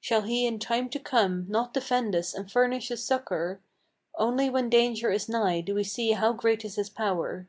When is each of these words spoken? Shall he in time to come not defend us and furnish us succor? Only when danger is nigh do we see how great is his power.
Shall 0.00 0.22
he 0.22 0.46
in 0.46 0.58
time 0.58 0.88
to 0.88 0.98
come 0.98 1.44
not 1.50 1.74
defend 1.74 2.16
us 2.16 2.32
and 2.32 2.50
furnish 2.50 2.90
us 2.90 3.02
succor? 3.04 3.60
Only 4.14 4.48
when 4.48 4.70
danger 4.70 5.10
is 5.10 5.28
nigh 5.28 5.60
do 5.60 5.74
we 5.74 5.84
see 5.84 6.12
how 6.12 6.32
great 6.32 6.64
is 6.64 6.76
his 6.76 6.88
power. 6.88 7.46